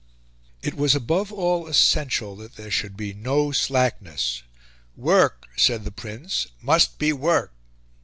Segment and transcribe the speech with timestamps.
[0.63, 4.41] It was above all essential that there should be no slackness:
[4.97, 7.53] "Work," said the Prince, "must be work."